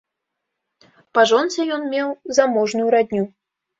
[1.17, 2.09] Па жонцы ён меў
[2.39, 3.23] заможную радню.